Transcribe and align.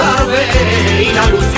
tarde 0.00 1.02
y 1.02 1.12
la 1.12 1.26
luz 1.26 1.49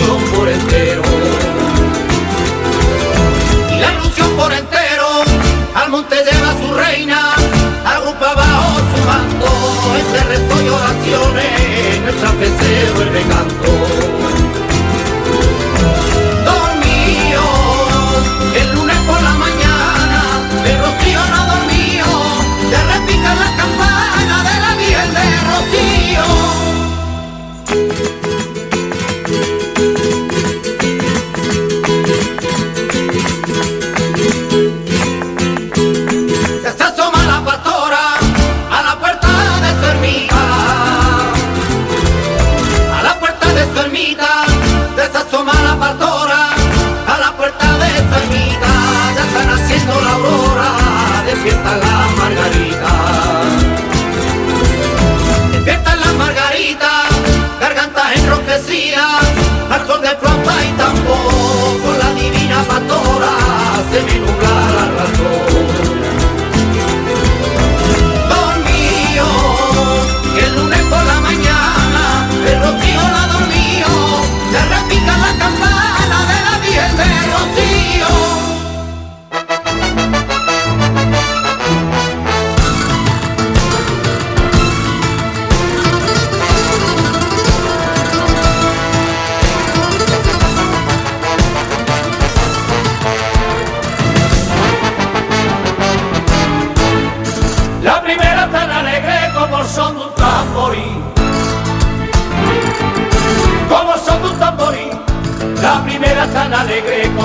hace 63.92 64.03
mi 64.04 64.21
nublar 64.21 64.74
la 64.74 64.84
razón. 64.97 65.52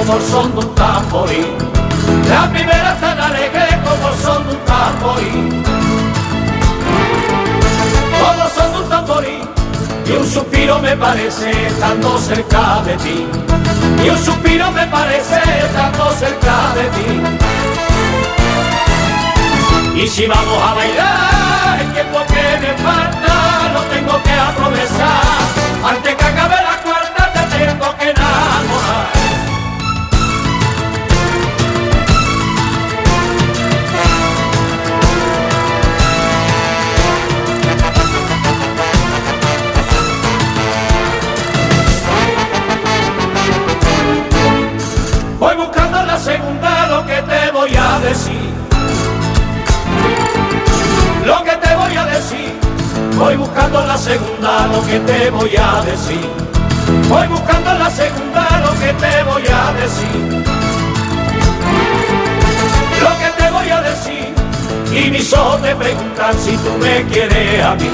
como 0.08 0.22
son 0.22 0.52
de 0.54 0.60
un 0.60 0.76
tamborí. 0.76 1.46
La 2.30 2.50
primera 2.50 2.98
tan 3.00 3.20
alegre 3.20 3.68
como 3.84 4.14
son 4.16 4.48
de 4.48 4.54
un 4.56 4.60
tamborí. 4.66 5.32
Como 8.20 8.50
son 8.56 8.72
de 8.72 8.80
un 8.80 8.90
tamborí. 8.90 9.42
Y 10.06 10.12
un 10.12 10.26
suspiro 10.26 10.80
me 10.80 10.96
parece 10.96 11.68
estando 11.68 12.18
cerca 12.20 12.82
de 12.86 12.96
ti. 12.98 13.28
Y 14.06 14.10
un 14.10 14.18
suspiro 14.18 14.72
me 14.72 14.88
parece 14.88 15.42
estando 15.66 16.10
cerca 16.12 16.74
de 16.76 16.84
ti. 16.96 17.22
Y 20.02 20.08
si 20.08 20.26
vamos 20.26 20.64
a 20.64 20.74
bailar, 20.74 21.82
el 21.82 21.94
tiempo 21.94 22.20
que 22.28 22.58
me 22.62 22.74
falta 22.82 23.74
lo 23.74 23.82
tengo 23.94 24.24
que 24.24 24.32
aprovechar. 24.32 25.22
Antes 25.84 26.16
que 26.16 26.24
acabe 26.24 26.56
la 26.56 26.78
cuarta 26.82 27.34
te 27.34 27.58
tengo 27.58 27.98
que 27.98 28.10
enamorar. 28.12 29.17
Voy 53.18 53.36
buscando 53.36 53.84
la 53.84 53.98
segunda 53.98 54.68
lo 54.68 54.86
que 54.86 55.00
te 55.00 55.32
voy 55.32 55.56
a 55.58 55.82
decir. 55.84 56.30
Voy 57.10 57.28
buscando 57.28 57.74
la 57.74 57.90
segunda 57.90 58.62
lo 58.62 58.80
que 58.80 58.94
te 58.94 59.24
voy 59.24 59.44
a 59.48 59.74
decir. 59.74 60.46
Lo 63.02 63.10
que 63.18 63.30
te 63.42 63.50
voy 63.50 63.70
a 63.70 63.82
decir. 63.82 64.34
Y 64.94 65.10
mis 65.10 65.34
ojos 65.34 65.62
te 65.64 65.76
preguntan 65.76 66.38
si 66.38 66.56
tú 66.58 66.70
me 66.80 67.04
quieres 67.06 67.64
a 67.64 67.76
mí. 67.76 67.90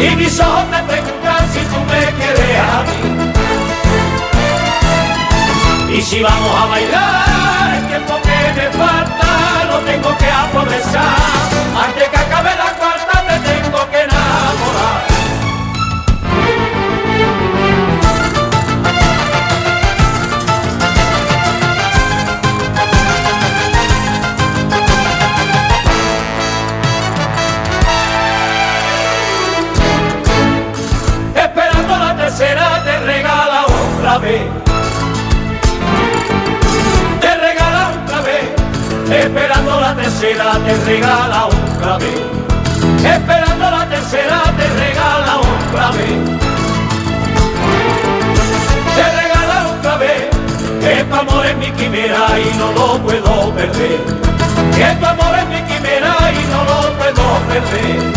Y 0.00 0.16
mis 0.16 0.40
ojos 0.40 0.64
te 0.70 0.82
preguntan 0.82 1.52
si 1.52 1.60
tú 1.60 1.76
me 1.90 2.00
quieres 2.18 2.58
a 2.58 2.82
mí. 2.88 3.00
Y 5.94 6.00
si 6.00 6.22
vamos 6.22 6.54
a 6.58 6.66
bailar, 6.68 7.74
el 7.76 7.86
tiempo 7.86 8.14
que 8.22 8.52
me 8.56 8.70
falta 8.78 9.64
lo 9.70 9.78
tengo 9.80 10.16
que 10.16 10.30
aprovechar. 10.30 11.51
Tercera 40.22 40.52
te 40.64 40.74
regala 40.84 41.46
otra 41.46 41.98
vez. 41.98 42.20
Esperando 43.04 43.70
la 43.72 43.88
tercera 43.88 44.42
te 44.56 44.68
regala 44.80 45.38
otra 45.38 45.90
vez. 45.90 46.16
Te 48.94 49.04
regala 49.20 49.66
otra 49.76 49.96
vez, 49.96 50.30
que 50.80 51.04
tu 51.04 51.14
amor 51.14 51.46
es 51.46 51.56
mi 51.56 51.70
quimera 51.72 52.38
y 52.38 52.56
no 52.56 52.70
lo 52.70 52.98
puedo 53.02 53.52
perder. 53.52 54.00
Que 54.76 54.96
tu 55.00 55.06
amor 55.06 55.38
es 55.40 55.48
mi 55.48 55.60
quimera 55.62 56.14
y 56.30 56.44
no 56.52 56.64
lo 56.70 56.78
puedo 56.98 57.24
perder. 57.50 58.12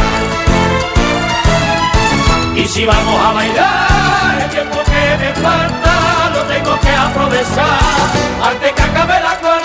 Y 2.55 2.67
si 2.67 2.85
vamos 2.85 3.19
a 3.25 3.31
bailar, 3.31 4.41
el 4.43 4.49
tiempo 4.51 4.77
que 4.91 5.17
me 5.21 5.33
falta 5.41 5.93
lo 6.35 6.41
tengo 6.53 6.79
que 6.81 6.91
aprovechar. 6.91 7.79
Antes 8.47 8.73
que 8.73 8.81
acabe 8.83 9.19
la 9.21 9.35
cuarta 9.39 9.64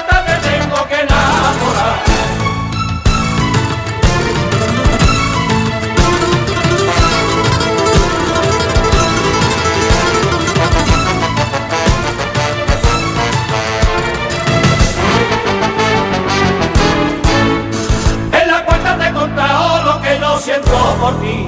siento 20.41 20.97
por 21.01 21.21
ti. 21.21 21.47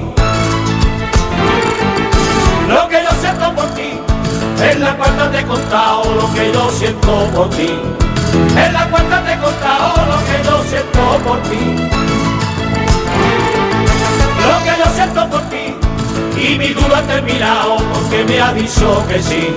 Lo 2.67 2.87
que 2.87 3.03
yo 3.03 3.09
siento 3.19 3.55
por 3.55 3.65
ti. 3.73 3.99
En 4.61 4.81
la 4.81 4.95
cuarta 4.95 5.31
te 5.31 5.39
he 5.39 5.43
contado 5.43 6.03
lo 6.13 6.31
que 6.33 6.51
yo 6.53 6.69
siento 6.69 7.27
por 7.33 7.49
ti. 7.49 7.73
En 8.55 8.73
la 8.73 8.87
cuarta 8.89 9.23
te 9.23 9.33
he 9.33 9.37
contado 9.37 10.05
lo 10.05 10.17
que 10.25 10.43
yo 10.45 10.63
siento 10.69 11.17
por 11.25 11.41
ti. 11.41 11.75
Lo 14.47 14.63
que 14.63 14.73
yo 14.77 14.85
siento 14.95 15.29
por 15.29 15.41
ti. 15.49 15.75
Y 16.37 16.57
mi 16.57 16.69
duda 16.69 16.99
ha 16.99 17.03
terminado 17.03 17.77
porque 17.93 18.23
me 18.25 18.61
dicho 18.61 19.05
que 19.07 19.21
sí. 19.21 19.55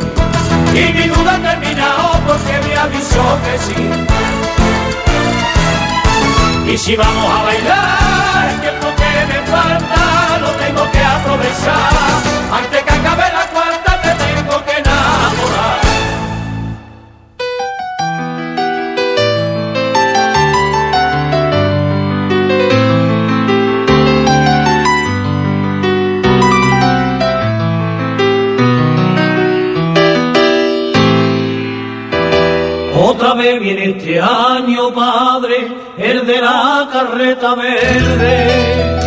Y 0.74 0.92
mi 0.94 1.08
duda 1.08 1.34
ha 1.34 1.38
terminado 1.38 2.12
porque 2.26 2.52
me 2.62 2.70
dicho 2.96 3.22
que 3.44 3.58
sí. 3.58 4.06
Y 6.72 6.76
si 6.78 6.96
vamos 6.96 7.30
a 7.30 7.42
bailar, 7.44 8.56
falta 9.50 10.38
lo 10.40 10.50
tengo 10.62 10.90
que 10.93 11.02
aprovechar. 11.16 12.16
Antes 12.58 12.82
que 12.82 12.90
acabe 12.90 13.25
la 13.38 13.46
cuarta 13.54 14.00
te 14.02 14.10
tengo 14.25 14.64
que 14.64 14.72
enamorar. 14.82 15.76
Otra 32.98 33.34
vez 33.34 33.60
viene 33.60 33.91
este 33.91 34.20
año, 34.20 34.93
padre, 34.93 35.69
el 35.98 36.26
de 36.26 36.41
la 36.41 36.88
carreta 36.93 37.55
verde. 37.55 39.06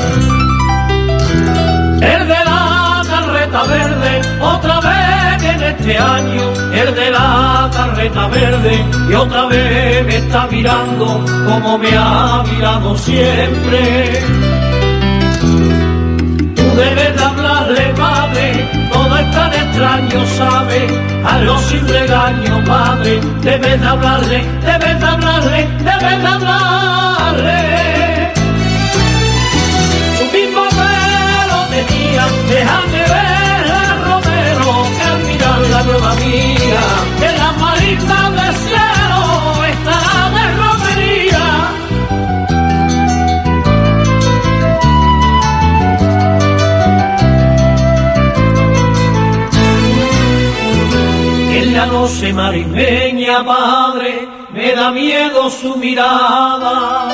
Otra 4.41 4.79
vez 4.79 5.41
viene 5.41 5.69
este 5.69 5.97
año, 5.97 6.41
el 6.73 6.95
de 6.95 7.11
la 7.11 7.69
carreta 7.73 8.27
verde, 8.27 8.85
y 9.09 9.13
otra 9.13 9.45
vez 9.45 10.05
me 10.05 10.17
está 10.17 10.47
mirando 10.47 11.25
como 11.47 11.77
me 11.77 11.89
ha 11.95 12.43
mirado 12.43 12.97
siempre. 12.97 14.21
Tú 16.55 16.63
debes 16.75 17.15
de 17.15 17.23
hablarle, 17.23 17.93
padre, 17.97 18.69
todo 18.91 19.17
es 19.17 19.31
tan 19.31 19.53
extraño, 19.53 20.25
sabe, 20.37 20.87
hazlo 21.25 21.59
sin 21.59 21.87
regaño, 21.87 22.63
padre, 22.65 23.19
debes 23.41 23.81
de 23.81 23.87
hablarle, 23.87 24.45
debes 24.65 24.99
de 24.99 25.05
hablarle, 25.05 25.67
debes 25.79 26.21
de 26.21 26.27
hablarle. 26.27 27.59
Su 30.17 30.25
mismo 30.37 30.63
pelo 30.69 31.57
tenía, 31.71 32.25
déjame 32.49 32.88
nueva 35.89 36.15
mía, 36.15 36.83
que 37.19 37.29
la 37.41 37.51
marita 37.63 38.19
del 38.37 38.55
cielo 38.65 39.23
estará 39.73 40.19
de 40.35 40.43
romería. 40.61 41.45
En 51.59 51.73
la 51.73 51.85
noche 51.85 52.33
marismeña, 52.33 53.45
padre, 53.45 54.27
me 54.53 54.73
da 54.73 54.91
miedo 54.91 55.49
su 55.49 55.75
mirada. 55.75 57.07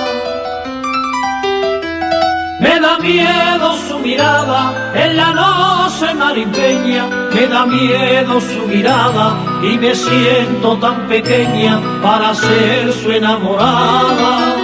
Me 2.60 2.80
da 2.80 2.98
miedo 3.00 3.75
en 4.14 5.18
la 5.18 5.32
noche 5.34 6.14
marismeña, 6.14 7.08
me 7.34 7.48
da 7.48 7.66
miedo 7.66 8.40
su 8.40 8.68
mirada 8.68 9.36
y 9.64 9.78
me 9.80 9.96
siento 9.96 10.78
tan 10.78 11.08
pequeña 11.08 11.82
para 12.04 12.36
ser 12.36 12.94
su 12.94 13.12
enamorada. 13.12 14.56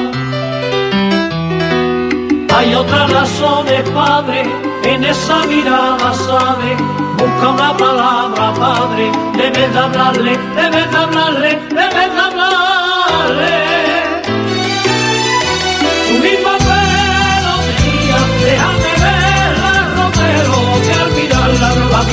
Hay 2.56 2.76
otras 2.76 3.12
razones, 3.12 3.90
padre, 3.90 4.44
en 4.84 5.04
esa 5.04 5.46
mirada, 5.48 6.14
sabe. 6.14 6.78
Busca 7.18 7.50
una 7.50 7.78
palabra, 7.78 8.54
padre, 8.54 9.12
debes 9.38 9.74
de 9.74 9.80
hablarle, 9.80 10.38
debes 10.56 10.92
de 10.92 10.98
hablarle, 10.98 11.60
debes 11.70 12.14
de 12.14 12.20
hablarle. 12.20 12.71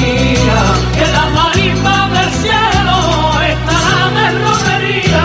Que 0.00 1.06
la 1.16 1.26
marisma 1.38 2.08
del 2.14 2.30
cielo 2.42 2.98
estará 3.52 4.00
de 4.16 4.26
romería. 4.44 5.24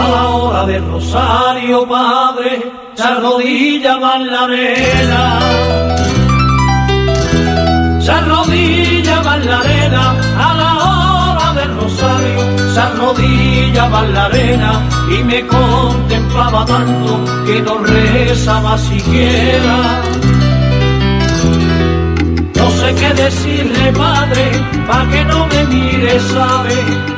A 0.00 0.08
la 0.14 0.24
hora 0.28 0.66
del 0.66 0.84
rosario, 0.86 1.88
padre, 1.88 2.72
se 2.94 3.02
arrodilla 3.02 3.94
en 4.16 4.26
la 4.32 4.40
arena. 4.42 5.22
Se 8.00 8.10
arrodilla 8.10 9.16
arena 9.60 10.21
Se 12.72 12.80
arrodilla 12.80 13.84
en 14.02 14.14
la 14.14 14.24
arena 14.24 14.72
y 15.10 15.22
me 15.24 15.46
contemplaba 15.46 16.64
tanto 16.64 17.24
que 17.46 17.60
no 17.60 17.78
rezaba 17.78 18.78
siquiera. 18.78 20.02
No 22.56 22.70
sé 22.70 22.94
qué 22.94 23.10
decirle, 23.24 23.92
padre, 23.92 24.44
pa' 24.86 25.04
que 25.10 25.24
no 25.24 25.46
me 25.48 25.64
mire, 25.66 26.18
sabe. 26.32 26.76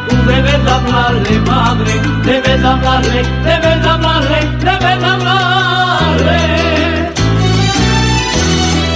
Tú 0.08 0.16
debes 0.26 0.64
de 0.64 0.70
hablarle, 0.70 1.34
padre, 1.46 1.92
debes 2.24 2.60
de 2.62 2.66
hablarle, 2.66 3.22
debes 3.44 3.82
de 3.82 3.88
hablarle, 3.88 4.40
debes 4.68 4.96
de 5.02 5.06
hablarle. 5.14 6.40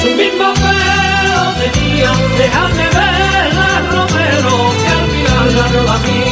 Su 0.01 0.09
mismo 0.21 0.49
pelo 0.65 1.43
tenía, 1.61 2.11
déjame 2.41 2.87
verla, 2.99 3.69
Romero, 3.93 4.57
que 4.81 4.89
al 4.97 5.05
mirar 5.13 5.47
la 5.59 5.67
nueva 5.75 5.97
mía, 6.07 6.28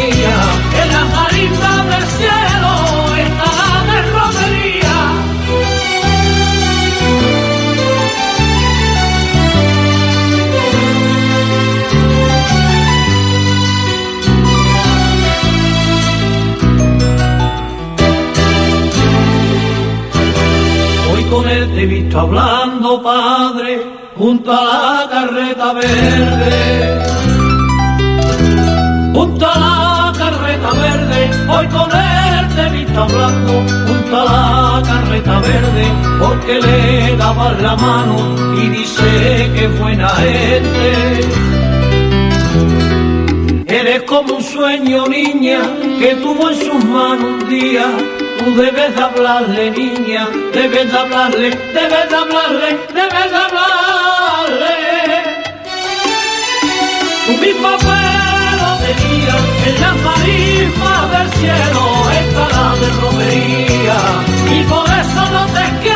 hablando, 22.20 23.02
padre, 23.02 23.86
junto 24.16 24.52
a 24.52 24.64
la 24.64 25.08
carreta 25.10 25.72
verde. 25.72 27.02
Junto 29.14 29.46
a 29.46 29.58
la 29.58 30.12
carreta 30.18 30.70
verde, 30.70 31.30
hoy 31.48 31.66
con 31.68 31.90
él 31.92 32.48
te 32.54 32.62
he 32.62 32.70
visto 32.70 33.02
hablando, 33.02 33.52
junto 33.86 34.20
a 34.20 34.24
la 34.24 34.56
verde 35.40 35.84
porque 36.20 36.60
le 36.60 37.16
daban 37.16 37.62
la 37.62 37.76
mano 37.76 38.16
y 38.56 38.68
dice 38.68 39.50
que 39.54 39.68
buena 39.68 40.08
gente. 40.10 41.55
Como 44.16 44.36
un 44.36 44.42
sueño, 44.42 45.06
niña, 45.08 45.60
que 46.00 46.14
tuvo 46.14 46.48
en 46.48 46.56
sus 46.58 46.82
manos 46.86 47.32
un 47.34 47.48
día. 47.50 47.84
Tú 48.38 48.56
debes 48.56 48.96
de 48.96 49.02
hablarle, 49.02 49.70
niña, 49.72 50.26
debes 50.54 50.90
de 50.90 50.98
hablarle, 50.98 51.50
debes 51.50 52.08
de 52.08 52.16
hablarle, 52.16 52.68
debes 52.94 53.30
de 53.34 53.40
hablarle. 53.46 54.76
Tu 57.26 57.32
misma 57.44 57.76
tenía 58.86 59.36
en 59.66 59.80
las 59.82 59.96
marismas 60.08 61.02
del 61.12 61.28
cielo 61.38 61.82
estará 62.22 62.66
de 62.80 62.88
romería 63.02 63.98
y 64.50 64.62
por 64.64 64.86
eso 65.02 65.22
no 65.34 65.44
te 65.56 65.64
quiero 65.82 65.95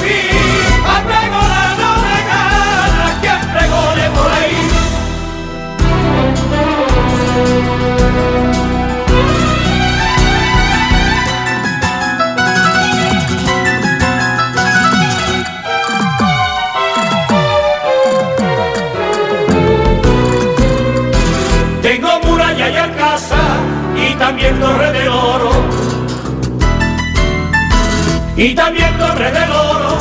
también 28.55 28.97
Torre 28.97 29.31
del 29.31 29.51
Oro, 29.51 29.97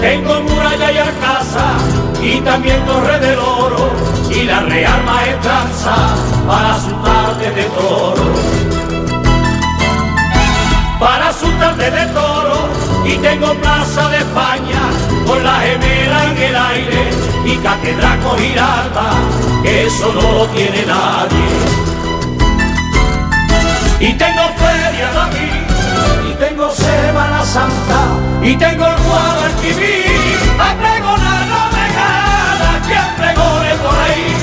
tengo 0.00 0.40
muralla 0.42 0.92
y 0.92 0.98
alcázar, 0.98 1.76
y 2.22 2.40
también 2.40 2.84
Torre 2.84 3.18
del 3.18 3.38
Oro, 3.38 3.90
y 4.30 4.44
la 4.44 4.60
Real 4.60 5.02
Maestranza 5.04 5.94
para 6.46 6.78
su 6.80 6.90
tarde 7.02 7.50
de 7.50 7.64
toro. 7.64 8.22
Para 10.98 11.32
su 11.32 11.50
tarde 11.52 11.90
de 11.90 12.06
toro, 12.06 12.68
y 13.04 13.16
tengo 13.16 13.54
Plaza 13.54 14.08
de 14.10 14.18
España, 14.18 14.82
con 15.26 15.42
la 15.42 15.54
gemela 15.60 16.24
en 16.30 16.38
el 16.38 16.56
aire, 16.56 17.10
y 17.44 17.56
Catedral 17.56 18.20
con 18.20 18.38
Giralda, 18.38 19.10
que 19.62 19.86
eso 19.86 20.12
no 20.14 20.32
lo 20.38 20.46
tiene 20.48 20.84
nadie. 20.86 21.89
Y 24.02 24.14
tengo 24.14 24.42
Feria 24.56 25.12
David, 25.12 26.38
tengo 26.38 26.70
Semana 26.70 27.44
Santa 27.44 28.00
y 28.42 28.56
tengo 28.56 28.86
el 28.86 28.96
Guadalquivir 28.96 30.38
a 30.58 30.74
pregonar 30.74 31.46
no 31.46 31.70
me 31.76 31.86
gana 31.98 32.80
quien 32.86 33.08
pregone 33.18 33.74
por 33.74 33.94
ahí. 33.98 34.36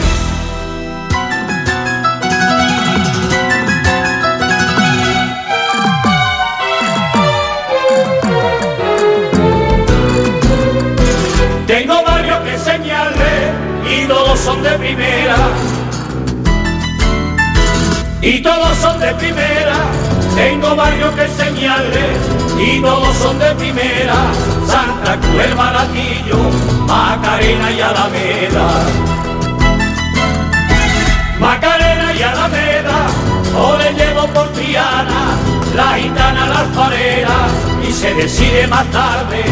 Tengo 11.66 12.04
varios 12.04 12.40
que 12.42 12.54
enseñarle 12.54 13.52
y 13.90 14.06
todos 14.06 14.40
son 14.40 14.62
de 14.62 14.70
primera. 14.78 15.36
Y 18.22 18.40
todos 18.42 18.78
son 18.78 19.00
de 19.00 19.14
primera 19.16 20.08
tengo 20.38 20.76
varios 20.76 21.16
que 21.16 21.24
enseñarles 21.24 22.20
y 22.60 22.80
todos 22.80 23.16
son 23.18 23.40
de 23.40 23.56
primera. 23.56 24.16
Santa 24.68 25.18
Cruz, 25.20 25.56
Baratillo, 25.56 26.38
Macarena 26.86 27.72
y 27.72 27.82
Alameda. 27.82 28.68
Macarena 31.40 32.14
y 32.14 32.22
Alameda, 32.22 33.00
o 33.58 33.78
le 33.78 33.94
llevo 33.94 34.28
por 34.28 34.48
Triana, 34.54 35.22
la 35.76 35.98
gitana 35.98 36.46
la 36.46 36.60
alfarera, 36.60 37.38
y 37.88 37.92
se 37.92 38.14
decide 38.14 38.68
más 38.68 38.86
tarde 38.92 39.44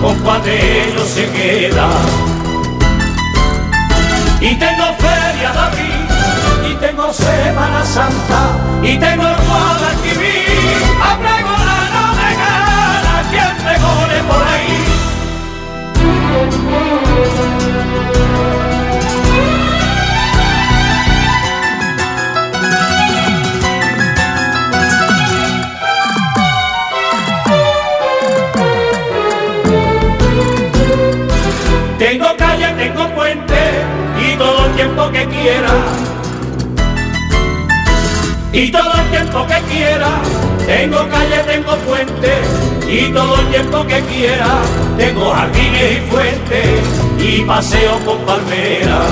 con 0.00 0.16
cuál 0.24 0.42
de 0.42 0.88
ellos 0.88 1.06
se 1.08 1.30
queda. 1.30 1.88
Y 4.40 4.56
tengo 4.56 4.86
feria 4.98 5.52
David 5.54 6.01
tengo 6.82 7.12
Semana 7.12 7.84
Santa 7.84 8.58
y 8.82 8.98
tengo 8.98 9.22
el 9.22 9.36
Guadalquivir 9.46 10.82
a 11.00 11.16
pregonar 11.16 11.86
no 11.94 12.06
me 12.18 12.30
gana 12.42 13.14
quien 13.30 13.52
pregone 13.64 14.18
por 14.28 14.42
ahí. 14.52 14.72
Tengo 31.98 32.36
calle, 32.36 32.68
tengo 32.76 33.08
puente 33.14 33.60
y 34.18 34.36
todo 34.36 34.66
el 34.66 34.72
tiempo 34.72 35.10
que 35.12 35.24
quiera 35.28 36.11
y 38.52 38.70
todo 38.70 38.92
el 38.94 39.10
tiempo 39.10 39.46
que 39.46 39.60
quiera. 39.72 40.10
Tengo 40.66 41.08
calle, 41.08 41.38
tengo 41.46 41.74
puente 41.76 42.32
y 42.88 43.12
todo 43.12 43.40
el 43.40 43.46
tiempo 43.48 43.86
que 43.86 44.00
quiera. 44.02 44.60
Tengo 44.96 45.32
jardines 45.32 45.92
y 45.92 46.10
fuentes 46.10 46.80
y 47.18 47.40
paseo 47.42 47.98
con 48.04 48.18
palmeras. 48.26 49.08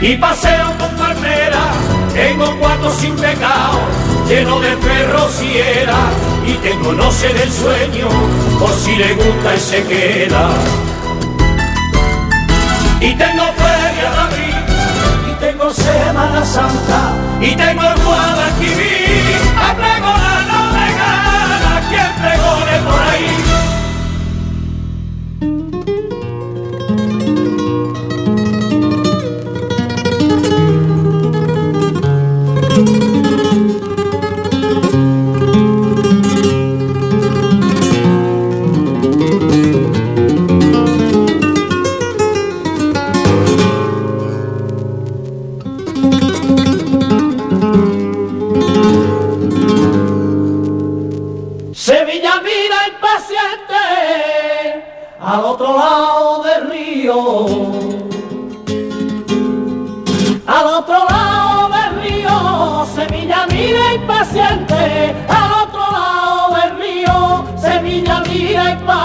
Y 0.00 0.16
paseo 0.16 0.66
con 0.78 0.90
palmeras, 0.96 1.76
tengo 2.12 2.54
cuatro 2.60 2.90
sin 2.90 3.16
pecado, 3.16 3.78
lleno 4.28 4.60
de 4.60 4.76
perros 4.76 5.42
y 5.42 5.56
era. 5.56 6.10
Y 6.46 6.52
tengo 6.54 6.92
no 6.92 7.10
sé 7.10 7.32
del 7.32 7.50
sueño, 7.50 8.08
por 8.58 8.70
si 8.74 8.96
le 8.96 9.14
gusta 9.14 9.54
y 9.54 9.60
se 9.60 9.82
queda. 9.84 10.50
Y 13.00 13.14
tengo 13.14 13.44
Semana 15.74 16.44
Santa 16.44 17.12
y 17.40 17.56
tengo 17.56 17.82
el 17.82 18.00
Guadalquivir 18.04 19.34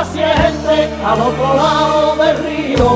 impaciente, 0.10 0.90
al 1.06 1.22
otro 1.22 1.56
lado 1.56 2.16
del 2.16 2.38
río. 2.38 2.90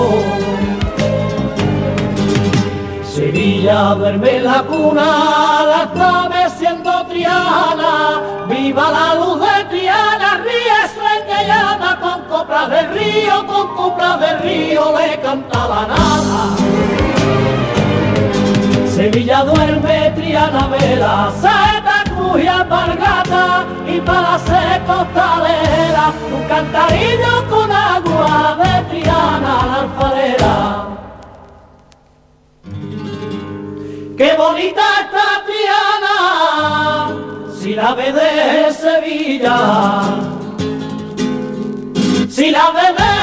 Sevilla 3.04 3.96
duerme 3.96 4.40
la 4.40 4.64
cuna, 4.64 5.64
la 5.66 5.84
está 5.84 6.30
meciendo 6.30 7.06
Triana, 7.08 8.22
viva 8.50 8.92
la 8.92 9.16
luz 9.16 9.40
de 9.40 9.64
Triana, 9.66 10.42
ríe 10.44 10.80
sueña 10.96 11.44
llama 11.44 12.00
con 12.02 12.22
coplas 12.24 12.70
de 12.70 12.82
río, 12.88 13.46
con 13.46 13.76
coplas 13.76 14.20
de 14.20 14.38
río 14.40 14.94
le 14.98 15.22
canta 15.22 15.68
la 15.68 15.88
nada. 15.88 16.56
Sevilla 18.96 19.44
duerme, 19.44 20.12
Triana 20.16 20.68
vela, 20.68 21.32
saeta, 21.40 21.93
cruz 22.16 22.44
y 22.44 22.48
alpargata, 22.48 23.66
y 23.88 24.00
para 24.02 24.40
ser 24.40 24.82
costalera, 24.86 26.12
un 26.36 26.44
cantarillo 26.48 27.48
con 27.50 27.72
agua 27.72 28.58
de 28.62 28.74
Triana 28.90 29.66
la 29.68 29.76
alfarera. 29.82 30.88
Qué 34.18 34.36
bonita 34.38 34.84
está 35.02 35.28
Triana, 35.48 36.18
si 37.60 37.74
la 37.74 37.94
ve 37.96 38.12
de 38.14 38.74
Sevilla. 38.74 39.58
Si 42.30 42.52
la 42.52 42.72
ve 42.72 42.88
de 43.00 43.14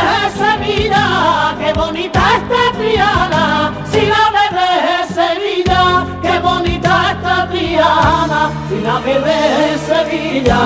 Sevilla, 0.40 1.54
qué 1.58 1.72
bonita 1.72 2.20
está 2.38 2.78
Triana. 2.78 3.49
Ve 8.98 9.14
de 9.14 9.78
Sevilla. 9.78 10.58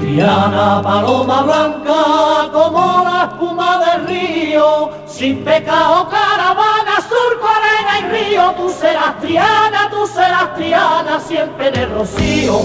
Triana, 0.00 0.82
paloma 0.82 1.42
blanca 1.42 2.50
como 2.52 3.04
la 3.04 3.28
espuma 3.30 3.78
del 3.84 4.06
río, 4.08 4.90
sin 5.06 5.44
pecado 5.44 6.08
caravana, 6.08 6.96
surco, 7.08 7.46
arena 7.46 7.94
y 8.00 8.30
río, 8.30 8.54
tú 8.56 8.68
serás 8.70 9.20
Triana, 9.20 9.90
tú 9.90 10.06
serás 10.06 10.54
Triana, 10.56 11.20
siempre 11.20 11.68
en 11.68 11.76
el 11.76 11.90
rocío. 11.94 12.60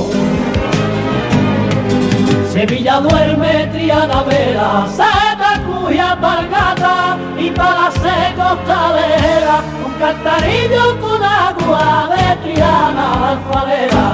Sevilla 2.51 2.99
duerme, 3.01 3.67
Triana 3.73 4.23
vela, 4.23 4.87
Seta, 4.89 5.61
y 5.91 5.99
Alpargata, 5.99 7.17
y 7.37 7.51
para 7.51 7.91
ser 7.91 8.35
costalera, 8.35 9.61
un 9.97 10.03
cantarillo 10.03 10.99
con 11.01 11.23
agua 11.23 12.09
de 12.15 12.53
Triana 12.53 13.29
alfarera. 13.31 14.07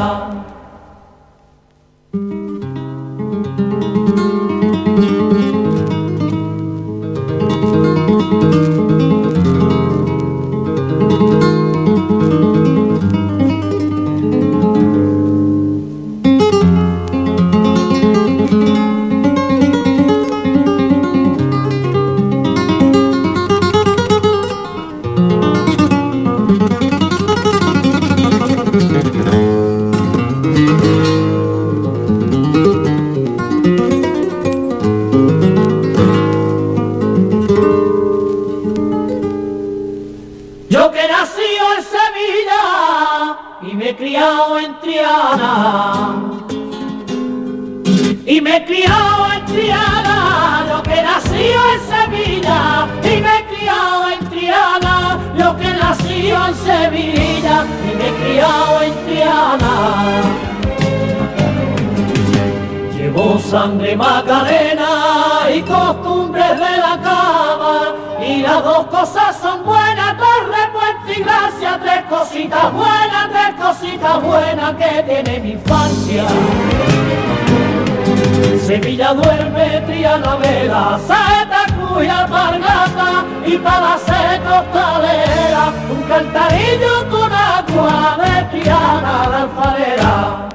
Duerme, 79.13 79.81
Triana 79.85 80.35
vela, 80.37 80.99
saeta, 81.07 81.65
cruz 81.75 82.03
y 82.03 82.07
alpargata, 82.07 83.25
y 83.45 83.57
para 83.57 83.97
ser 83.97 84.41
costalera, 84.41 85.73
un 85.89 86.01
cantarillo 86.03 87.09
con 87.09 87.31
agua 87.31 88.17
de 88.21 88.43
Triana 88.51 89.27
la 89.29 89.41
alfarera. 89.43 90.49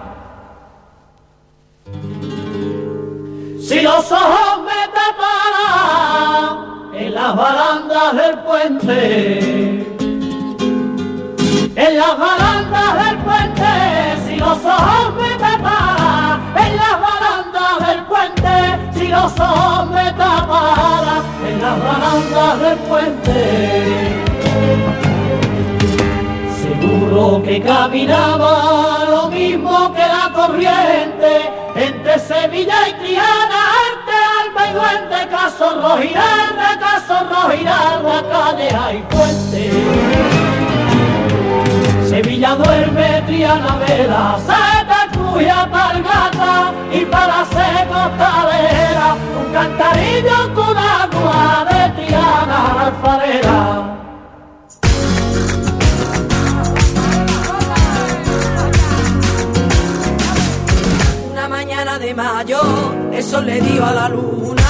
Si 3.61 3.81
los 3.83 4.13
ojos 4.13 4.63
me 4.65 4.89
taparan 4.99 6.49
en 6.95 7.15
las 7.15 7.37
barandas 7.37 8.17
del 8.17 8.39
puente, 8.39 9.87
en 11.77 11.99
las 11.99 12.19
en 20.51 21.61
las 21.61 21.79
barandas 21.83 22.61
del 22.61 22.79
puente. 22.89 24.25
Seguro 26.63 27.43
que 27.43 27.61
caminaba 27.61 29.05
lo 29.11 29.29
mismo 29.29 29.93
que 29.93 30.01
la 30.01 30.33
corriente 30.35 31.53
entre 31.77 32.19
Sevilla 32.19 32.89
y 32.89 32.93
Triana, 32.95 33.61
arte, 33.85 34.17
alma 34.41 34.71
y 34.71 34.73
duende, 34.73 35.29
caso 35.31 35.81
rojirarra, 35.83 36.79
caso 36.81 37.15
rojirarra, 37.29 38.23
cadera 38.31 38.95
y 38.95 39.05
fuente. 39.11 39.71
Sevilla 42.09 42.55
duerme, 42.55 43.23
Triana 43.27 43.77
vela, 43.77 44.39
Pargata 45.71 46.73
y 46.93 47.05
para 47.05 47.45
ser 47.47 47.87
costalera, 47.89 49.17
un 49.39 49.53
cantarillo 49.53 50.55
con 50.55 50.77
agua 50.77 51.67
de 51.71 52.07
Triana 52.07 52.87
alfarera. 52.87 53.99
de 61.99 62.15
mayo, 62.15 62.61
eso 63.13 63.41
le 63.41 63.61
dio 63.61 63.85
a 63.85 63.93
la 63.93 64.09
luna. 64.09 64.68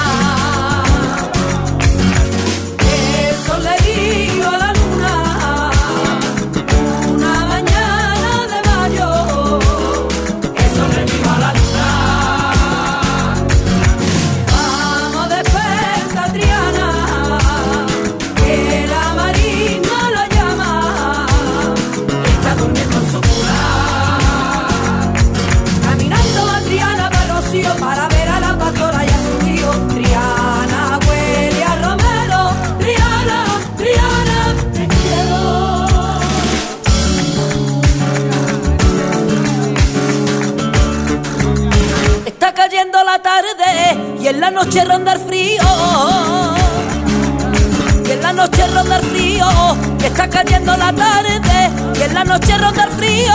En 44.29 44.39
la 44.39 44.51
noche 44.51 44.85
rondar 44.85 45.19
frío. 45.19 45.63
Y 48.05 48.11
en 48.11 48.21
la 48.21 48.31
noche 48.33 48.67
rondar 48.67 49.01
frío, 49.01 49.47
y 49.99 50.05
está 50.05 50.29
cayendo 50.29 50.77
la 50.77 50.93
tarde. 50.93 51.71
Y 51.99 52.03
en 52.03 52.13
la 52.13 52.23
noche 52.23 52.57
rondar 52.57 52.89
frío, 52.91 53.33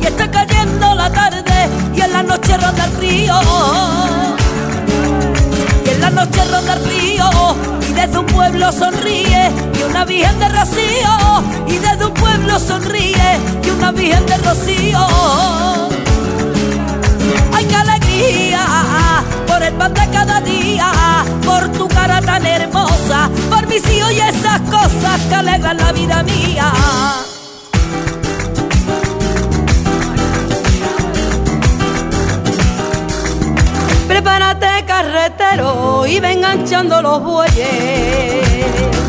y 0.00 0.06
está 0.06 0.30
cayendo 0.30 0.94
la 0.94 1.10
tarde. 1.10 1.68
Y 1.94 2.00
en 2.00 2.12
la 2.12 2.22
noche 2.24 2.56
rondar 2.56 2.90
frío. 2.90 3.34
Y 5.86 5.90
en 5.90 6.00
la 6.00 6.10
noche 6.10 6.44
rondar 6.50 6.78
frío, 6.80 7.30
y 7.88 7.92
desde 7.92 8.18
un 8.18 8.26
pueblo 8.26 8.72
sonríe, 8.72 9.50
y 9.78 9.82
una 9.84 10.04
virgen 10.04 10.38
de 10.40 10.48
rocío. 10.48 11.44
Y 11.68 11.78
desde 11.78 12.04
un 12.04 12.14
pueblo 12.14 12.58
sonríe, 12.58 13.38
y 13.64 13.70
una 13.70 13.92
virgen 13.92 14.26
de 14.26 14.36
rocío. 14.38 15.06
¡Ay, 17.52 17.64
qué 17.64 17.76
alegría! 17.76 19.22
Por 19.52 19.62
el 19.62 19.74
pan 19.74 19.92
de 19.92 20.08
cada 20.10 20.40
día, 20.40 20.90
por 21.44 21.68
tu 21.72 21.86
cara 21.86 22.22
tan 22.22 22.44
hermosa, 22.46 23.28
por 23.50 23.66
mis 23.66 23.86
hijos 23.90 24.10
y 24.12 24.18
esas 24.18 24.60
cosas 24.62 25.20
que 25.28 25.34
alegran 25.34 25.76
la 25.76 25.92
vida 25.92 26.22
mía. 26.22 26.72
Prepárate 34.08 34.84
carretero 34.86 36.06
y 36.06 36.18
ven 36.18 36.38
enganchando 36.38 37.02
los 37.02 37.22
bueyes 37.22 39.01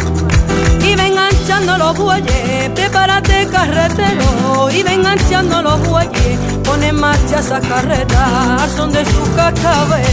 enganchando 1.33 1.77
los 1.77 1.97
bueyes, 1.97 2.69
prepárate 2.75 3.47
carretero 3.47 4.69
y 4.71 4.83
ven 4.83 4.99
enganchando 4.99 5.61
los 5.61 5.79
bueyes, 5.87 6.39
pon 6.63 6.83
en 6.83 6.95
marcha 6.95 7.39
esa 7.39 7.59
carreta 7.59 8.57
son 8.75 8.91
de 8.91 9.03
sus 9.05 9.29
cascabeles. 9.35 10.05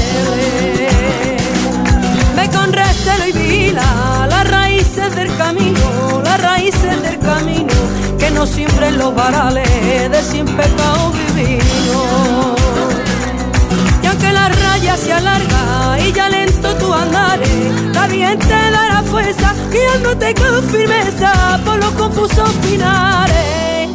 Ve 2.37 2.51
con 2.51 2.73
recelo 2.73 3.27
y 3.29 3.33
vila 3.33 4.27
las 4.29 4.49
raíces 4.51 5.15
del 5.15 5.37
camino, 5.37 6.23
las 6.25 6.41
raíces 6.41 7.03
del 7.03 7.19
camino, 7.19 7.75
que 8.19 8.31
no 8.31 8.47
siembren 8.47 8.99
los 8.99 9.15
varales 9.15 10.11
de 10.11 10.23
sin 10.23 10.47
pecado 10.47 11.13
divino. 11.35 12.60
Aunque 14.21 14.35
la 14.35 14.49
raya 14.49 14.97
se 14.99 15.13
alarga 15.15 15.99
y 16.07 16.13
ya 16.13 16.29
lento 16.29 16.75
tu 16.75 16.93
andar, 16.93 17.41
la 17.95 18.07
bien 18.07 18.39
te 18.39 18.71
dará 18.71 19.03
fuerza 19.03 19.55
guiándote 19.73 20.35
con 20.35 20.63
firmeza 20.65 21.59
por 21.65 21.79
los 21.79 21.91
confusos 21.93 22.51
finales. 22.61 23.89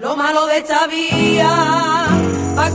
Lo 0.00 0.16
malo 0.16 0.46
de 0.46 0.56
esta 0.56 0.86
vía 0.86 1.50
va 2.56 2.66
a 2.66 2.70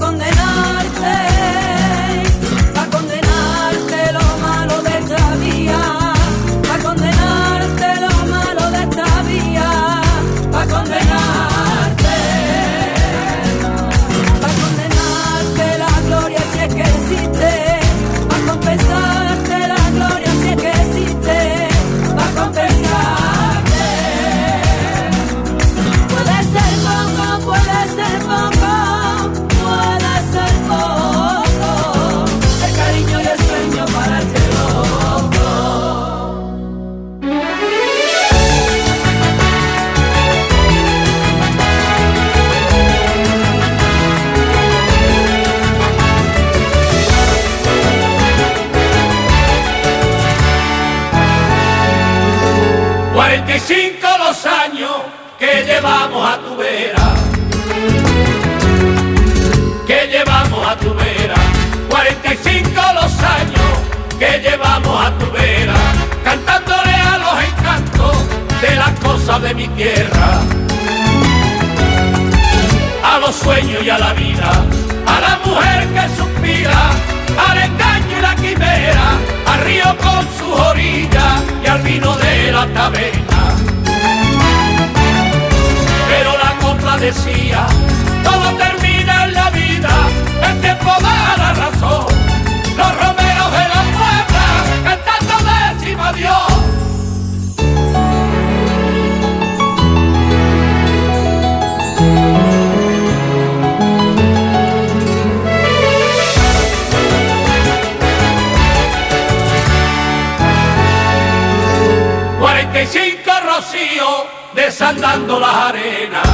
35 112.86 113.32
rocíos 113.46 114.26
desandando 114.54 115.40
las 115.40 115.56
arenas. 115.56 116.28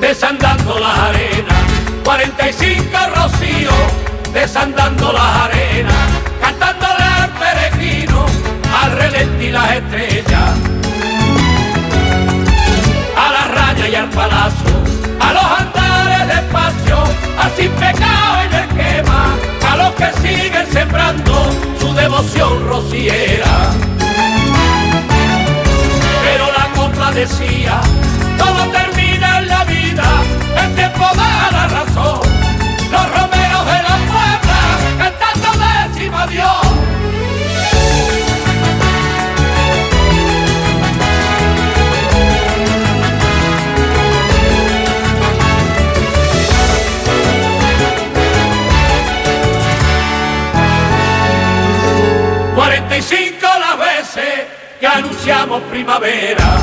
Desandando 0.00 0.76
las 0.80 0.98
arenas. 0.98 1.62
45 2.02 2.98
rocíos 3.14 3.74
desandando 4.32 5.12
las 5.12 5.36
arenas. 5.42 5.94
Cantándole 6.40 7.04
al 7.04 7.30
peregrino, 7.30 8.26
al 8.82 8.90
relente 8.90 9.44
y 9.44 9.50
las 9.52 9.70
estrellas. 9.70 10.50
A 13.16 13.32
la 13.32 13.54
raya 13.54 13.88
y 13.88 13.94
al 13.94 14.10
palazo, 14.10 14.82
a 15.20 15.32
los 15.32 15.44
andares 15.44 16.26
de 16.26 16.34
espacio, 16.34 17.04
así 17.38 17.68
pecado 17.68 18.40
en 18.42 18.52
el 18.52 18.68
que 18.76 19.09
siguen 20.36 20.66
sembrando 20.72 21.32
su 21.80 21.92
devoción 21.94 22.68
rociera. 22.68 23.72
Pero 26.24 26.52
la 26.52 26.72
copla 26.74 27.10
decía, 27.12 27.80
todo 28.38 28.70
termina 28.70 28.89
anunciamos 55.30 55.62
primavera, 55.70 56.60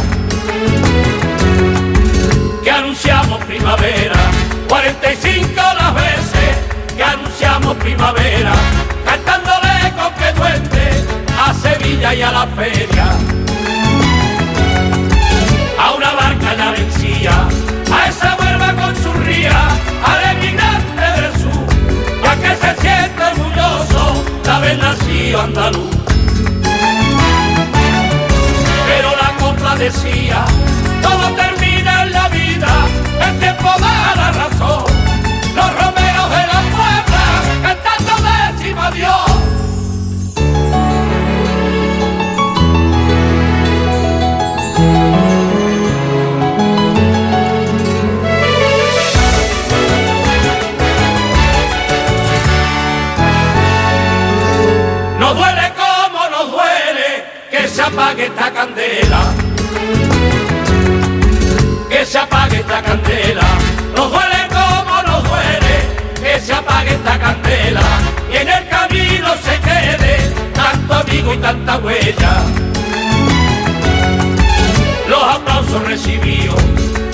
que 2.61 2.69
anunciamos 2.69 3.45
primavera, 3.45 4.19
45 4.67 5.53
las 5.55 5.95
veces 5.95 6.57
que 6.97 7.03
anunciamos 7.03 7.77
primavera, 7.77 8.51
cantándole 9.05 9.93
con 9.95 10.13
que 10.15 10.33
duende 10.33 11.05
a 11.39 11.53
Sevilla 11.53 12.13
y 12.13 12.21
a 12.21 12.31
la 12.31 12.47
feria, 12.47 13.05
a 15.79 15.91
una 15.93 16.11
barca 16.11 16.55
ya 16.57 16.71
vencía, 16.71 17.47
a 17.89 18.09
esa 18.09 18.35
huelva 18.35 18.73
con 18.73 18.95
su 19.01 19.13
ría, 19.13 19.69
al 20.03 20.37
emigrante 20.37 21.21
del 21.21 21.31
sur, 21.39 21.65
ya 22.21 22.35
que 22.35 22.55
se 22.55 22.81
siente 22.81 23.23
orgulloso 23.23 24.25
de 24.43 24.51
haber 24.51 24.77
nacido 24.77 25.41
andaluz 25.41 25.96
decía, 29.77 30.43
todo 31.01 31.35
termina. 31.35 31.66
tanta 71.47 71.77
huella. 71.77 72.33
Los 75.07 75.23
aplausos 75.23 75.81
recibidos, 75.87 76.61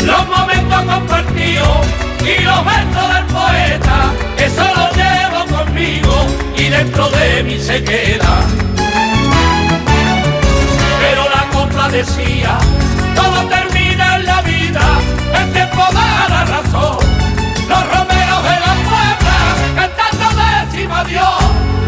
los 0.03 0.27
momentos 0.27 0.81
compartidos 0.91 1.77
y 2.21 2.41
los 2.41 2.65
versos 2.65 3.07
del 3.13 3.25
poeta, 3.25 3.97
eso 4.37 4.63
lo 4.77 4.85
llevo 4.99 5.39
conmigo 5.55 6.15
y 6.57 6.63
dentro 6.63 7.09
de 7.09 7.43
mí 7.43 7.59
se 7.59 7.83
queda. 7.83 8.33
Pero 11.03 11.29
la 11.35 11.43
copla 11.51 11.89
decía, 11.89 12.57
todo 13.13 13.39
termina 13.55 14.15
en 14.15 14.25
la 14.25 14.41
vida, 14.41 14.85
el 15.41 15.53
tiempo 15.53 15.83
da 15.93 16.27
la 16.35 16.45
razón, 16.45 16.97
los 17.69 17.83
romeros 17.93 18.41
de 18.49 18.55
la 18.65 18.73
puebla 18.89 19.37
cantando 19.75 20.27
décima 20.41 21.03
Dios. 21.03 21.82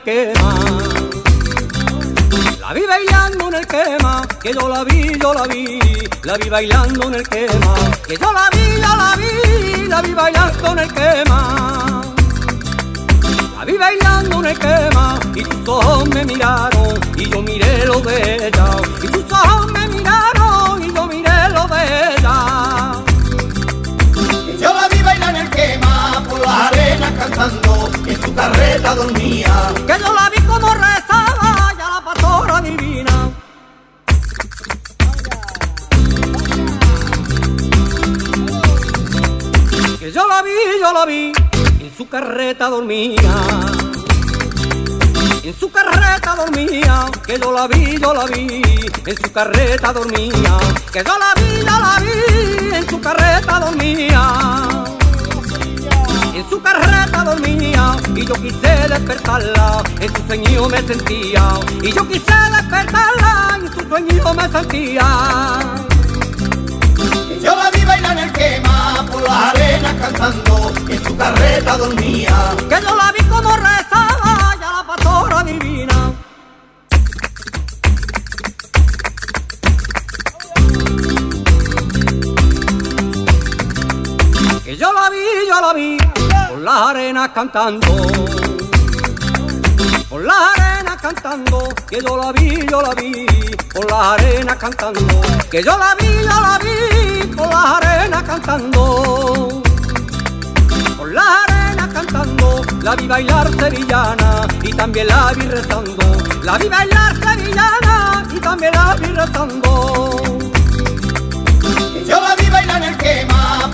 quema. 0.00 0.54
La 2.60 2.72
vi 2.72 2.82
bailando 2.86 3.48
en 3.48 3.54
el 3.54 3.66
quema, 3.66 4.22
que 4.42 4.52
yo 4.52 4.68
la 4.68 4.84
vi, 4.84 5.18
yo 5.20 5.34
la 5.34 5.42
vi, 5.42 5.78
la 6.22 6.36
vi 6.38 6.48
bailando 6.48 7.08
en 7.08 7.14
el 7.14 7.28
quema, 7.28 7.74
que 8.06 8.16
yo 8.16 8.32
la 8.32 8.48
vi, 8.52 8.80
yo 8.80 8.96
la 8.96 9.16
vi, 9.16 9.86
la 9.88 10.00
vi 10.00 10.14
bailando 10.14 10.72
en 10.72 10.78
el 10.78 10.92
quema. 10.92 12.02
La 13.58 13.64
vi 13.64 13.76
bailando 13.76 14.38
en 14.38 14.46
el 14.46 14.58
quema, 14.58 15.20
y 15.34 15.42
tus 15.42 15.68
ojos 15.68 16.08
me 16.08 16.24
miraron, 16.24 17.00
y 17.16 17.28
yo 17.28 17.42
miré 17.42 17.86
lo 17.86 18.00
de 18.00 18.46
ella, 18.46 18.66
y 19.02 19.06
tus 19.08 19.32
ojos 19.32 19.72
me 19.72 19.88
miraron, 19.88 20.82
y 20.82 20.94
yo 20.94 21.06
miré 21.06 21.48
lo 21.50 21.66
de 21.68 22.14
ella. 22.16 22.61
Cantando, 27.22 27.88
en 28.06 28.22
su 28.22 28.34
carreta 28.34 28.94
dormía. 28.94 29.72
Que 29.86 29.98
yo 29.98 30.12
la 30.12 30.30
vi 30.30 30.42
como 30.42 30.74
rezaba, 30.74 31.72
ya 31.78 31.88
la 31.88 32.02
pastora 32.04 32.60
divina. 32.60 33.30
Que 39.98 40.12
yo 40.12 40.26
la 40.26 40.42
vi, 40.42 40.50
yo 40.80 40.92
la 40.92 41.06
vi, 41.06 41.32
en 41.80 41.96
su 41.96 42.08
carreta 42.08 42.68
dormía. 42.68 43.34
En 45.44 45.58
su 45.58 45.70
carreta 45.70 46.34
dormía, 46.36 47.06
que 47.26 47.38
yo 47.38 47.52
la 47.52 47.66
vi, 47.68 47.98
yo 48.00 48.14
la 48.14 48.26
vi, 48.26 48.62
en 49.06 49.16
su 49.16 49.32
carreta 49.32 49.92
dormía, 49.92 50.58
que 50.92 51.04
yo 51.04 51.18
la 51.18 51.34
vi, 51.40 51.60
yo 51.60 51.80
la 51.80 51.98
vi, 52.00 52.76
en 52.76 52.88
su 52.88 53.00
carreta 53.00 53.60
dormía 53.60 54.91
en 56.34 56.48
su 56.48 56.60
carreta 56.62 57.24
dormía 57.24 57.96
y 58.14 58.24
yo 58.24 58.34
quise 58.34 58.88
despertarla, 58.88 59.82
en 60.00 60.14
su 60.14 60.26
sueño 60.26 60.68
me 60.68 60.82
sentía 60.82 61.42
y 61.82 61.92
yo 61.92 62.08
quise 62.08 62.34
despertarla, 62.56 63.58
en 63.60 63.72
su 63.72 63.88
sueño 63.88 64.34
me 64.34 64.48
sentía. 64.48 65.06
Yo 67.42 67.56
la 67.56 67.70
vi 67.70 67.84
bailar 67.84 68.18
en 68.18 68.24
el 68.24 68.32
quema 68.32 69.06
por 69.10 69.22
las 69.22 69.54
arenas 69.54 69.94
cantando, 70.00 70.72
en 70.88 71.04
su 71.04 71.16
carreta 71.16 71.76
dormía. 71.76 72.54
Que 72.68 72.80
yo 72.80 72.96
la 72.96 73.12
vi 73.12 73.24
como 73.24 73.56
las 87.22 87.30
arenas 87.30 87.34
cantando. 87.34 87.86
Por 90.08 90.24
las 90.24 90.36
arenas 90.58 90.96
cantando, 91.00 91.68
que 91.88 92.00
yo 92.00 92.16
la 92.16 92.32
vi, 92.32 92.66
yo 92.68 92.82
la 92.82 92.94
vi, 92.94 93.26
por 93.72 93.90
las 93.90 94.06
arenas 94.08 94.56
cantando. 94.56 95.00
Que 95.50 95.62
yo 95.62 95.78
la 95.78 95.94
vi, 95.94 96.06
yo 96.06 96.40
la 96.40 96.58
vi, 96.62 97.26
por 97.36 97.48
las 97.48 97.64
arenas 97.64 98.22
cantando. 98.24 99.62
Por 100.96 101.12
las 101.12 101.24
arenas 101.48 101.88
cantando, 101.92 102.62
la 102.82 102.96
vi 102.96 103.06
bailar 103.06 103.48
sevillana 103.58 104.46
y 104.62 104.72
también 104.72 105.06
la 105.06 105.32
vi 105.36 105.46
rezando. 105.46 105.96
La 106.42 106.58
vi 106.58 106.68
bailar 106.68 107.16
sevillana 107.16 108.26
y 108.34 108.40
también 108.40 108.72
la 108.72 108.94
vi 108.96 109.06
rezando. 109.06 110.11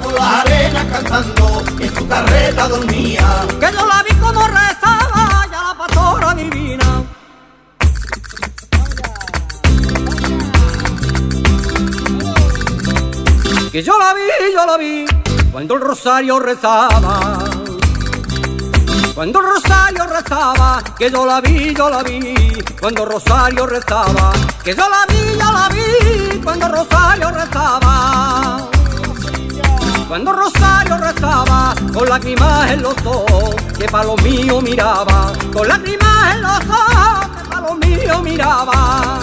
Por 0.08 0.18
las 0.18 0.40
arenas 0.40 0.84
cantando, 0.86 1.62
en 1.78 1.94
su 1.94 2.08
carreta 2.08 2.68
dormía. 2.68 3.46
Que 3.60 3.70
yo 3.72 3.86
la 3.86 4.02
vi 4.02 4.14
como 4.16 4.46
rezaba, 4.46 5.46
ya 5.50 5.62
la 5.62 5.74
pastora 5.76 6.34
divina. 6.34 7.04
Que 13.72 13.82
yo 13.82 13.98
la 13.98 14.14
vi, 14.14 14.54
yo 14.54 14.66
la 14.66 14.76
vi, 14.78 15.04
cuando 15.52 15.74
el 15.74 15.80
rosario 15.80 16.38
rezaba. 16.40 17.44
Cuando 19.14 19.40
el 19.40 19.46
rosario 19.46 20.06
rezaba, 20.06 20.82
que 20.96 21.10
yo 21.10 21.26
la 21.26 21.40
vi, 21.40 21.74
yo 21.74 21.90
la 21.90 22.02
vi, 22.02 22.62
cuando 22.80 23.04
rosario 23.04 23.66
rezaba, 23.66 24.32
que 24.62 24.74
yo 24.74 24.88
la 24.88 25.06
vi, 25.08 25.38
yo 25.38 25.52
la 25.52 25.68
vi, 25.68 26.40
cuando 26.40 26.68
rosario 26.68 27.30
rezaba. 27.30 28.67
Cuando 30.08 30.32
Rosario 30.32 30.96
rezaba, 30.96 31.74
con 31.92 32.08
lágrimas 32.08 32.70
en 32.70 32.80
los 32.82 32.96
ojos, 33.04 33.54
que 33.78 33.84
pa' 33.84 34.04
lo 34.04 34.16
mío 34.16 34.58
miraba, 34.62 35.30
con 35.52 35.68
lágrimas 35.68 36.34
en 36.34 36.42
los 36.42 36.60
ojos, 36.60 37.26
que 37.36 37.48
pa' 37.50 37.60
lo 37.60 37.74
mío 37.74 38.22
miraba. 38.22 39.18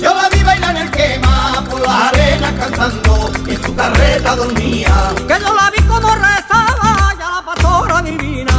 Yo 0.00 0.14
la 0.14 0.28
vi 0.28 0.44
bailar 0.44 0.76
en 0.76 0.82
el 0.82 0.90
quema 0.92 1.64
por 1.68 1.80
las 1.80 2.12
arenas 2.12 2.52
cantando, 2.52 3.32
en 3.48 3.64
su 3.64 3.74
carreta 3.74 4.36
dormía. 4.36 5.12
Que 5.26 5.40
yo 5.40 5.52
la 5.52 5.70
vi 5.76 5.82
como 5.82 6.14
rezaba, 6.14 7.14
ya 7.18 7.30
la 7.30 7.42
pastora 7.44 8.00
divina. 8.00 8.53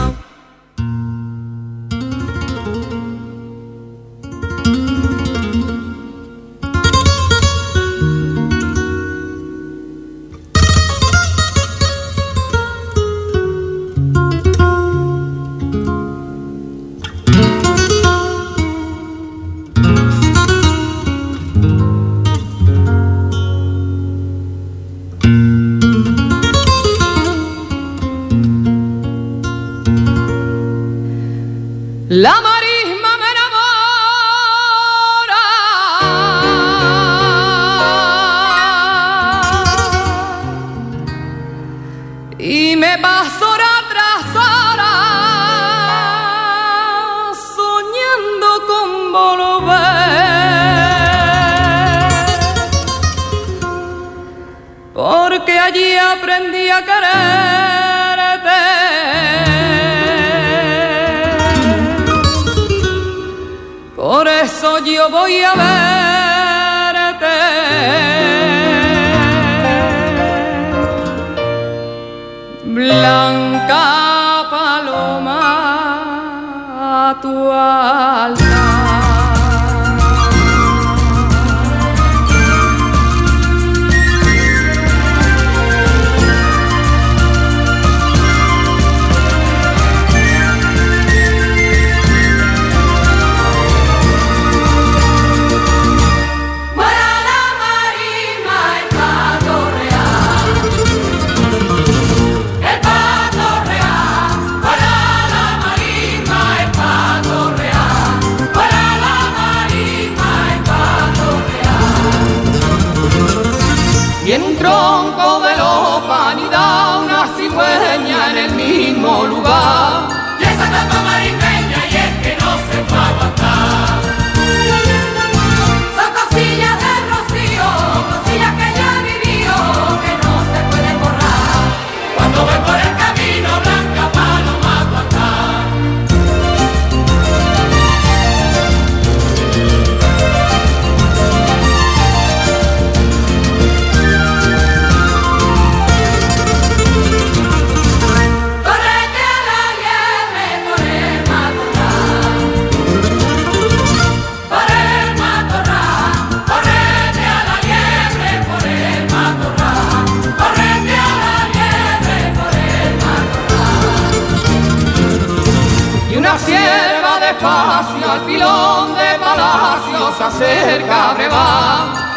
se 170.16 170.24
acerca, 170.24 171.14
breva. 171.14 172.15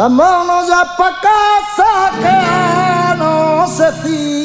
Vámonos 0.00 0.66
ya 0.66 0.96
pa' 0.96 1.12
casa 1.20 2.10
que 2.22 3.18
no 3.18 3.66
se 3.68 3.92
fía. 4.00 4.39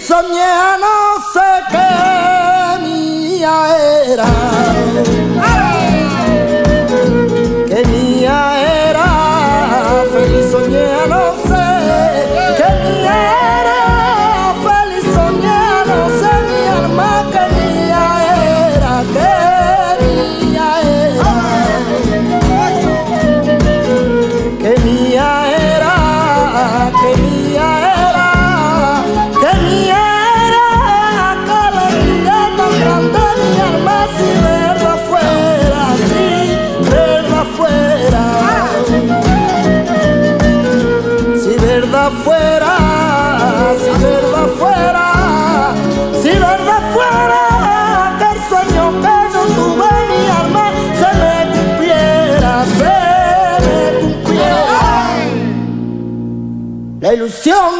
son 0.00 0.32
nhé 0.32 0.76
nó 0.80 0.89
canción 57.40 57.79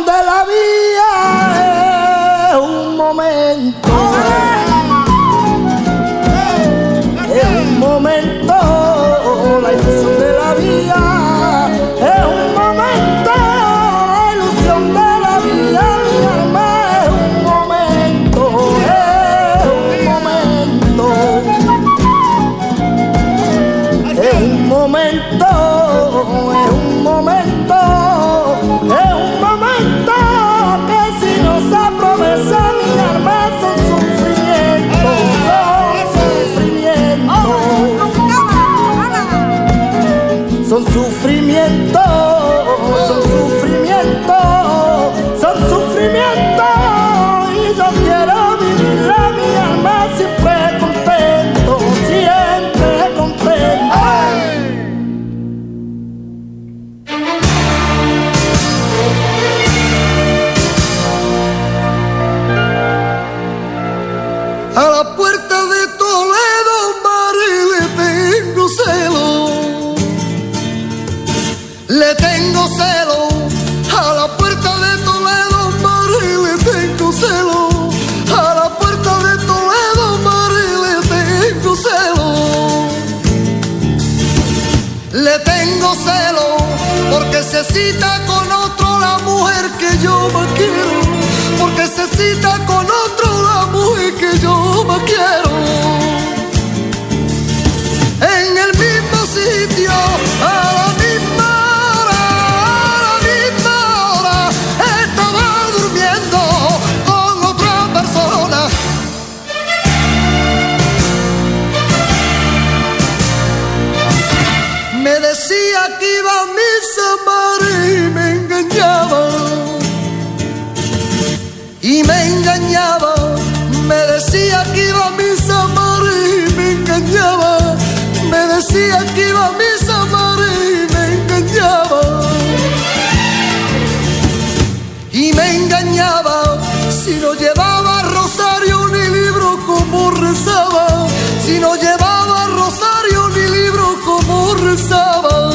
si 136.91 137.15
no 137.17 137.35
llevaba 137.35 138.03
rosario 138.03 138.89
ni 138.89 139.09
libro 139.09 139.59
como 139.67 140.11
rezaba, 140.11 141.07
si 141.45 141.59
no 141.59 141.75
llevaba 141.77 142.47
rosario 142.47 143.29
ni 143.29 143.49
libro 143.49 143.99
como 144.05 144.55
rezaba. 144.55 145.51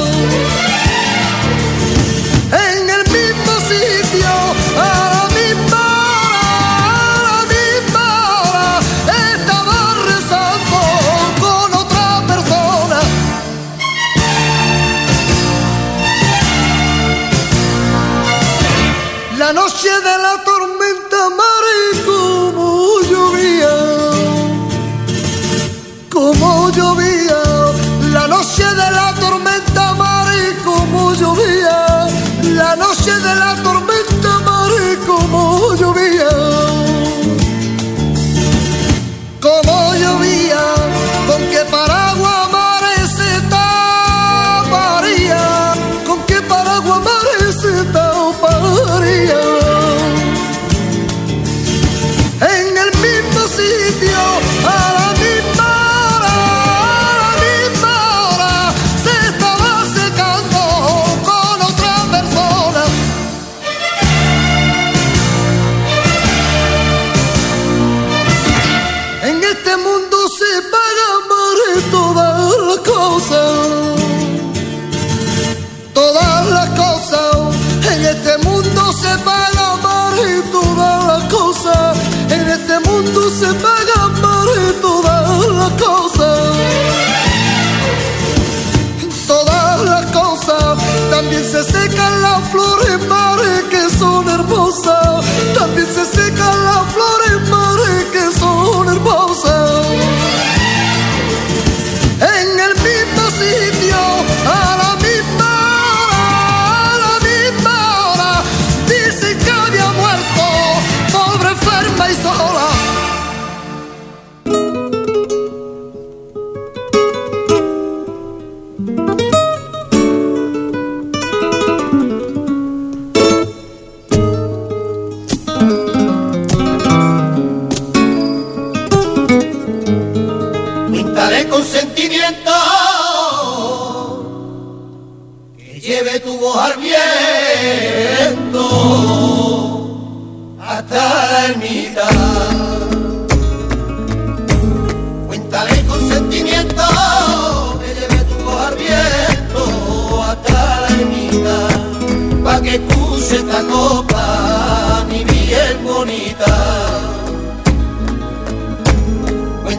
noche 32.76 33.12
de 33.12 33.36
la 33.36 33.56
tormenta, 33.64 34.40
Mari, 34.40 34.98
como 35.06 35.74
llovía. 35.76 36.55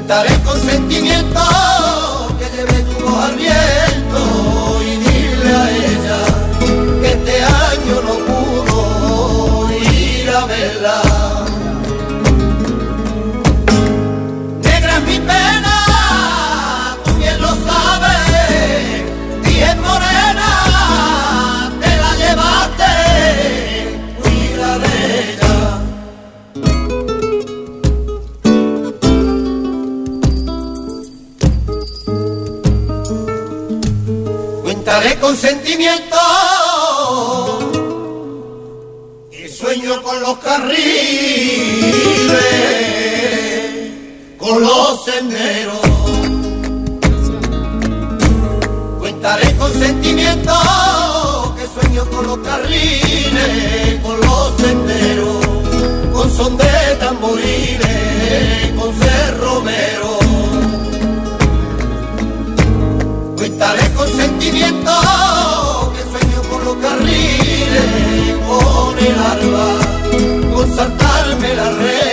Cantaré 0.06 0.45
consentimiento. 35.26 36.16
Y 39.32 39.48
sueño 39.48 40.00
con 40.04 40.20
los 40.20 40.38
carriles, 40.38 40.78
con 44.38 44.62
los 44.62 45.04
senderos. 45.04 45.80
Cuentaré 49.00 49.56
consentimiento, 49.56 50.52
que 51.56 51.80
sueño 51.80 52.08
con 52.08 52.26
los 52.28 52.38
carriles, 52.38 54.00
con 54.04 54.20
los 54.20 54.52
senderos, 54.60 55.46
con 56.12 56.36
son 56.36 56.56
de 56.56 56.96
tamboriles, 57.00 58.72
con 58.78 58.96
ser 58.96 59.40
romero 59.40 60.05
Dale 63.58 63.90
consentimiento 63.94 64.92
que 65.94 66.02
sueño 66.10 66.42
con 66.50 66.64
los 66.64 66.76
carriles, 66.76 68.36
con 68.46 68.98
el 68.98 69.18
arma, 69.18 69.78
con 70.54 70.76
saltarme 70.76 71.54
la 71.54 71.70
red. 71.70 72.05